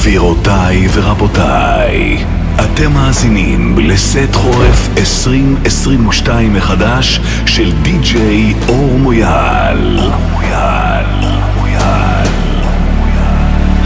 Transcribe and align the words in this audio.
גבירותיי 0.00 0.88
ורבותיי, 0.92 2.24
אתם 2.60 2.92
מאזינים 2.92 3.78
לסט 3.78 4.34
חורף 4.34 4.88
2022 4.98 6.54
מחדש 6.54 7.20
של 7.46 7.72
די.ג'יי 7.82 8.54
אור 8.68 8.98
מויאל. 8.98 10.00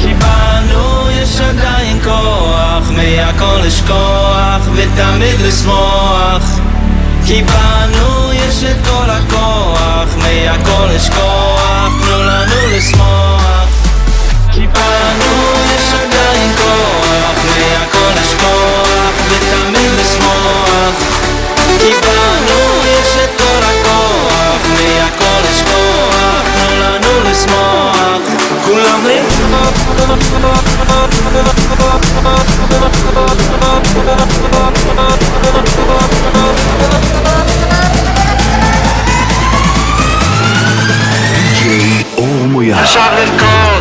כי 0.00 0.14
בנו 0.14 1.10
יש 1.22 1.40
עדיין 1.40 1.98
כוח 2.04 2.90
מהכל 2.96 3.66
לשכוח 3.66 4.68
ותמיד 4.72 5.40
לשמוח 5.40 6.58
כי 7.26 7.42
בנו 7.42 8.32
יש 8.32 8.64
את 8.64 8.86
כל 8.86 9.10
הכוח 9.10 10.16
מהכל 10.16 10.86
לשכוח 10.94 11.92
תנו 12.00 12.22
לנו 12.22 12.76
לשמוח 12.76 13.82
כי 14.54 14.66
בנו 14.66 15.52
יש 15.74 15.91
כוח 17.90 18.02
מהכל 18.02 18.20
לשכוח 18.20 19.14
ותמיד 19.28 19.90
לשמוח. 20.00 20.94
כי 21.80 21.90
בנו 22.02 22.84
יש 22.84 23.16
את 23.24 23.30
כל 23.38 23.62
הכוח 23.62 24.60
מהכל 24.68 25.48
לשכוח 25.50 26.42
תנו 26.54 26.80
לנו 26.80 27.30
לשמוח. 27.30 28.20
כולם 28.66 29.06
די.ג'יי 41.64 42.04
אור 42.16 42.46
מויאל. 42.46 42.78
עכשיו 42.78 43.12
לרקוד 43.16 43.71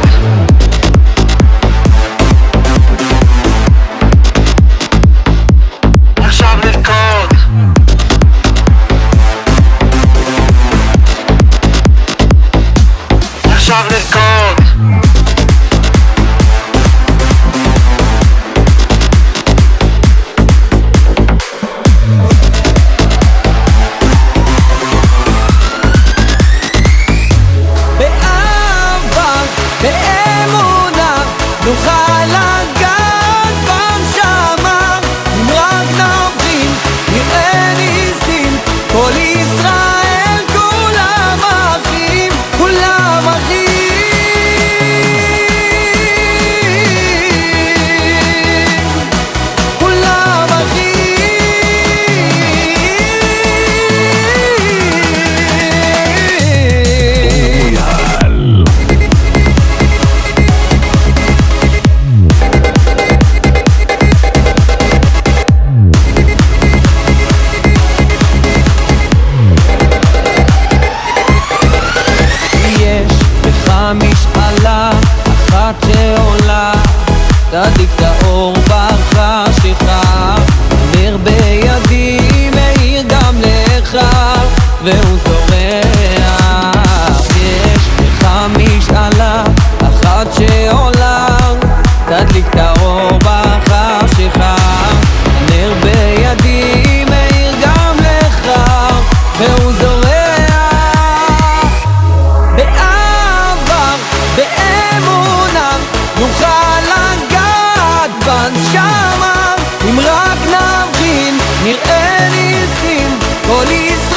please. 113.81 114.10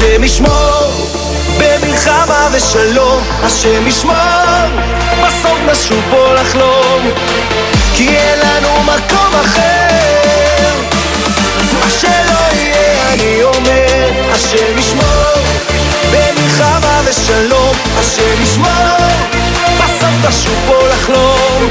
השם 0.00 0.24
ישמור 0.24 0.92
במלחמה 1.58 2.48
ושלום, 2.52 3.22
השם 3.42 3.86
ישמור 3.86 4.14
בסוף 5.22 5.58
נשוב 5.70 6.02
פה 6.10 6.34
לחלום 6.34 7.10
כי 7.94 8.08
אין 8.08 8.38
לנו 8.38 8.82
מקום 8.82 9.40
אחר. 9.40 10.70
מה 11.80 11.90
שלא 12.00 12.58
יהיה 12.58 13.12
אני 13.12 13.42
אומר, 13.42 14.10
השם 14.32 14.78
ישמור 14.78 15.42
במלחמה 16.12 17.00
ושלום, 17.04 17.76
השם 17.98 18.42
ישמור 18.42 18.98
בסוף 19.78 20.28
נשוב 20.28 20.54
פה 20.66 20.88
לחלום 20.88 21.68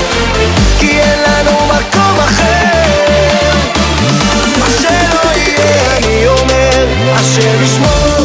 כי 0.80 1.00
אין 1.00 1.20
לנו 1.20 1.52
מקום 1.68 2.20
אחר. 2.20 3.58
מה 4.60 4.68
שלא 4.82 5.32
יהיה 5.36 5.98
אני 5.98 6.28
אומר, 6.28 6.86
השם 7.16 7.64
ישמור. 7.64 8.17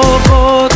ברחובות 0.00 0.72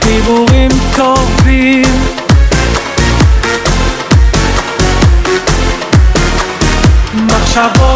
דיבורים 0.00 0.70
קורבים 0.96 1.84
מחשבות 7.14 7.93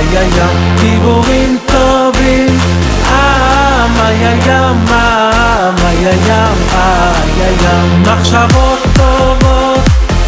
איי 0.00 0.18
איי 0.18 0.28
איי 0.40 0.76
דיבורים 0.80 1.58
טובים. 1.66 2.58
אה, 3.10 3.84
עם 3.84 3.96
איי 4.06 4.26
איי 4.26 4.38
ים 4.46 4.86
עם 4.88 5.74
איי 5.86 6.06
איי 6.06 6.14
ים 6.14 6.56
איי 6.74 7.42
איי 7.42 7.54
ים 7.62 8.02
מחשבות 8.02 8.78
טובות. 8.92 9.80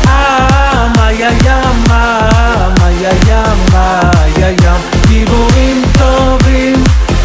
אה, 0.07 0.83
עם 0.85 0.93
איי 0.99 1.26
איי 1.26 1.37
ים 1.45 1.93
עם 1.93 2.75
איי 2.85 3.07
איי 3.07 3.19
ים 3.26 3.75
איי 3.75 4.45
איי 4.45 4.57
ים 4.64 4.81
דיבורים 5.09 5.83
טובים. 5.99 6.85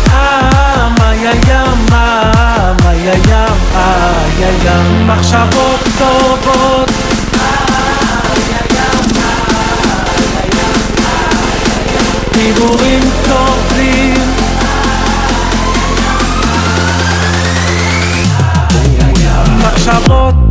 אה, 0.10 0.50
עם 0.86 0.96
איי 1.02 1.28
איי 1.28 1.40
ים 1.48 1.94
עם 1.94 2.78
איי 2.86 3.10
איי 3.10 3.20
ים 3.28 3.58
איי 3.76 4.44
איי 4.44 4.56
ים 4.64 5.08
מחשבות 5.08 5.77
דיבורים 12.48 13.00
טובים 13.24 14.14
מחשבות 19.58 20.47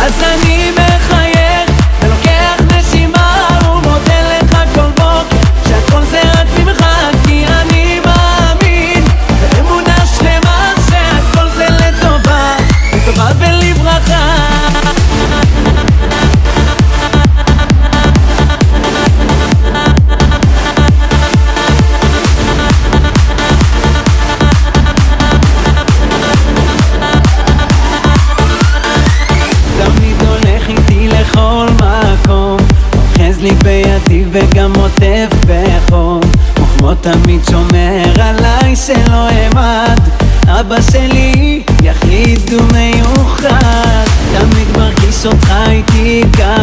אז 0.00 0.22
אני 0.22 0.70
מ... 0.70 0.89
זה 38.94 39.02
לא 39.10 39.28
אעמד 39.28 40.00
אבא 40.48 40.80
שלי 40.80 41.62
יחיד 41.82 42.52
ומיוחד 42.52 44.04
תמיד 44.32 44.76
מרגיש 44.76 45.26
אותך 45.26 45.52
איתי 45.68 46.24
כאן. 46.32 46.59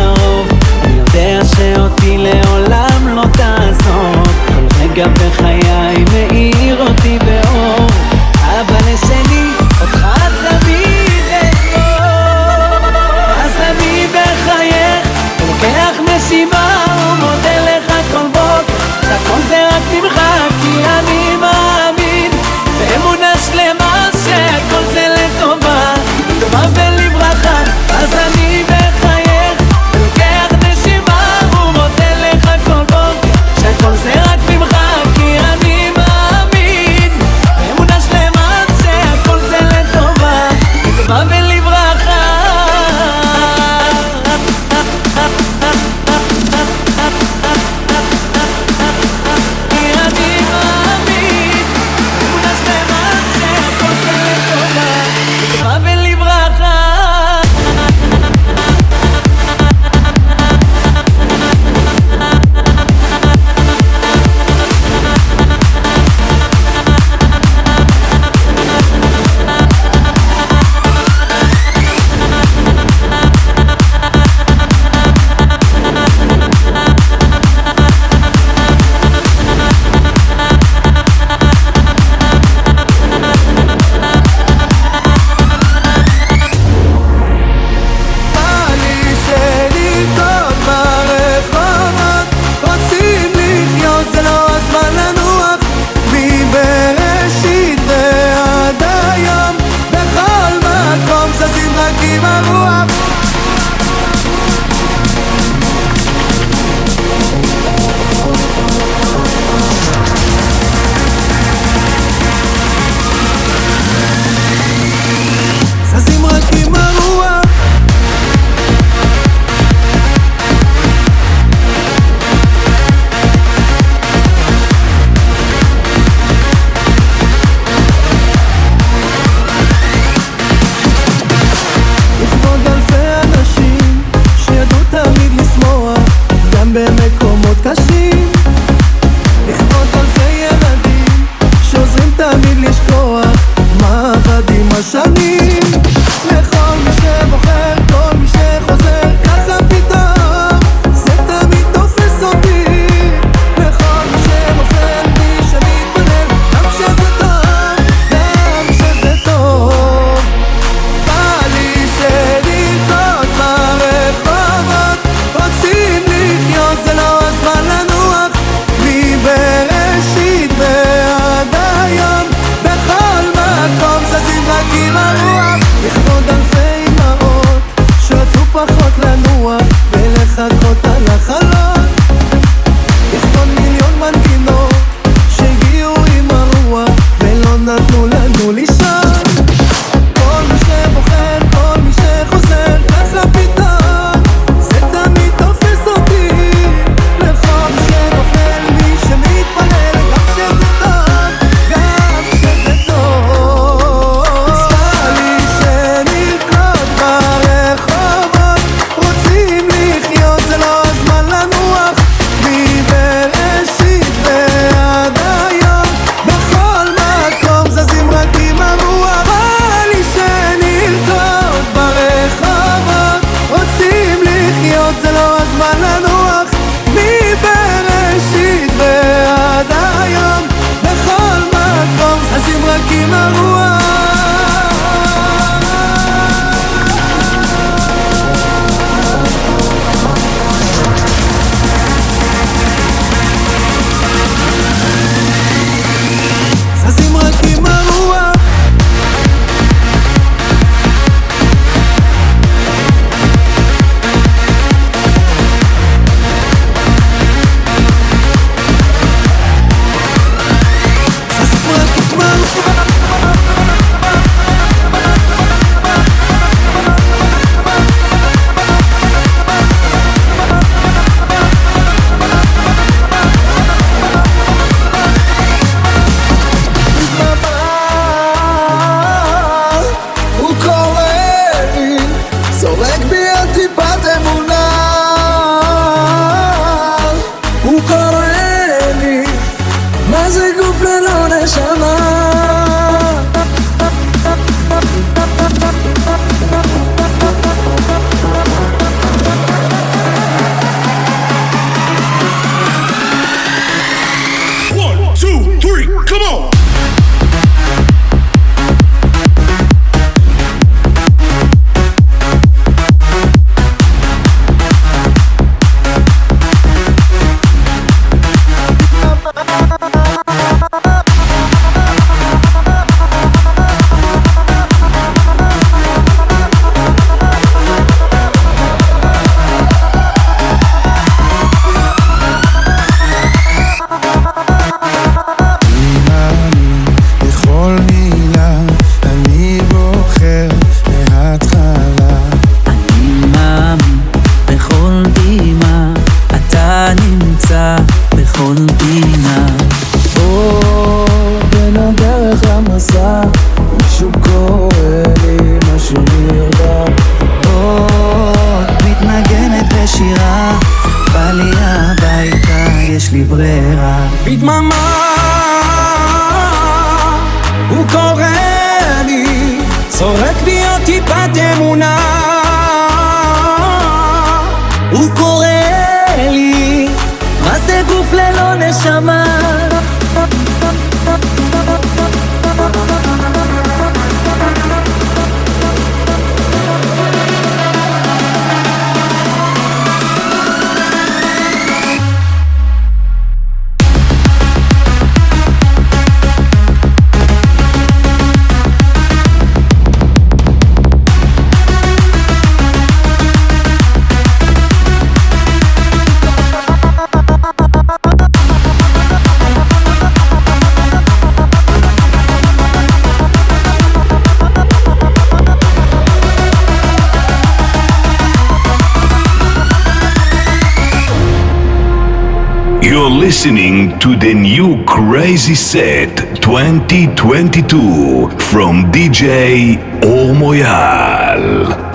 listening 423.27 423.99
to 423.99 424.15
the 424.15 424.33
new 424.33 424.81
crazy 424.85 425.53
set 425.53 426.15
2022 426.41 428.29
from 428.39 428.89
DJ 428.89 429.75
Omoyal. 429.99 431.86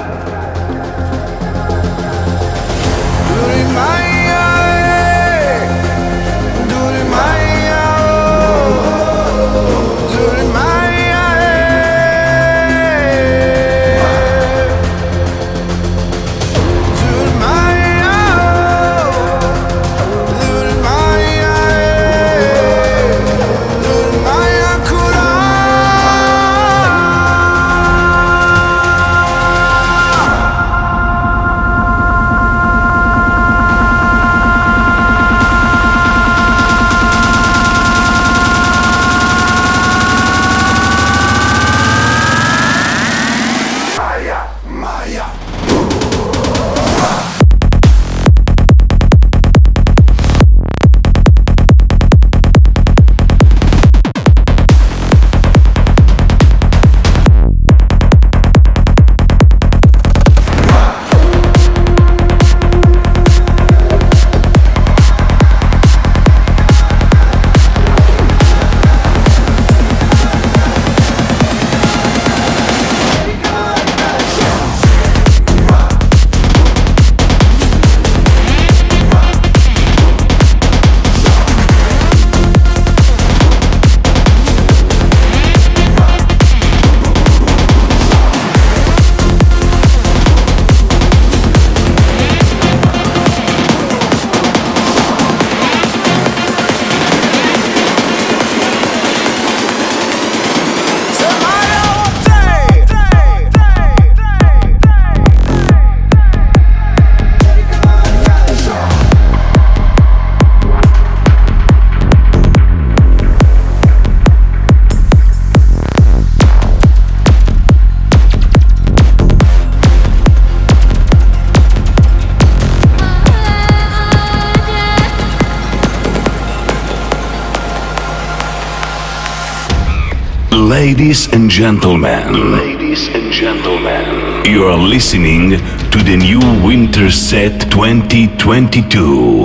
Ladies 131.13 131.35
and 131.35 131.51
gentlemen, 131.51 132.53
ladies 132.53 133.09
and 133.09 133.31
gentlemen, 133.31 134.47
you 134.47 134.65
are 134.65 134.79
listening 134.79 135.51
to 135.91 135.99
the 136.09 136.17
new 136.17 136.41
Winter 136.67 137.11
Set 137.11 137.61
2022 137.71 139.45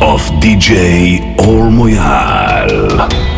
of 0.00 0.20
DJ 0.40 1.34
Ormoyal. 1.36 3.29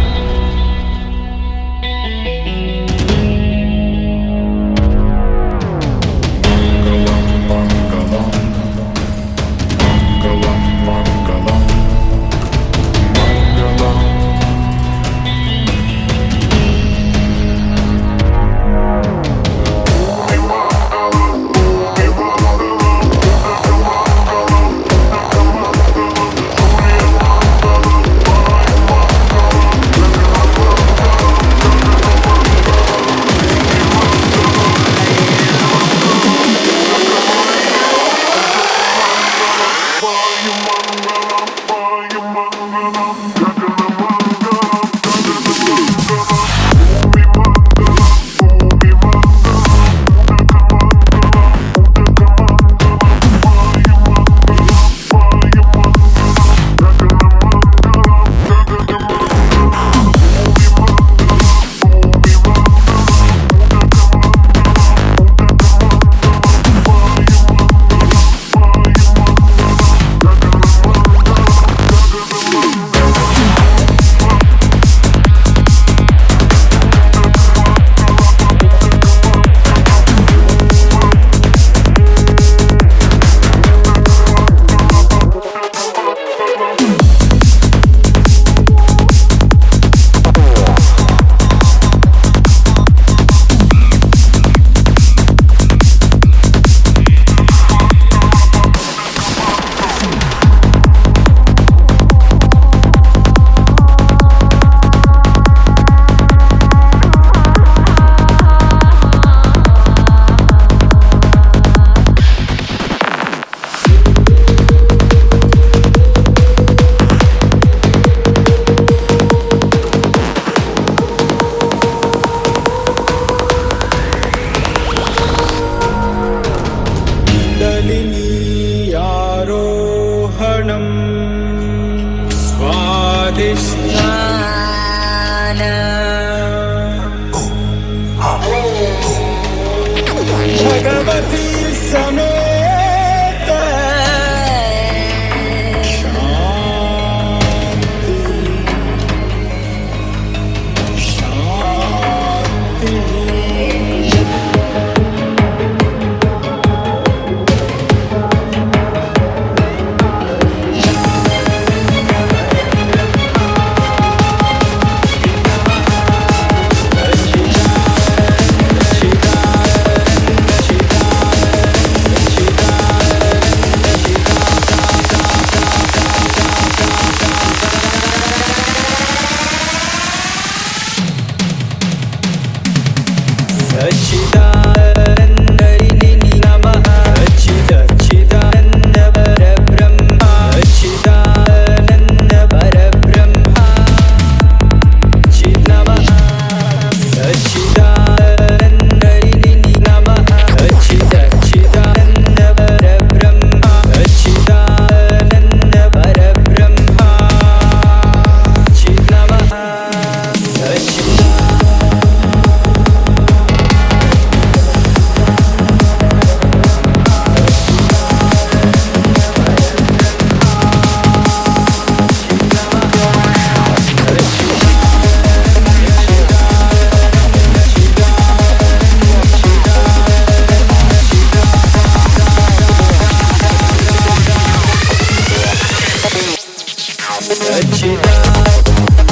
what 237.65 237.83
you 237.83 237.97
got. 237.97 239.12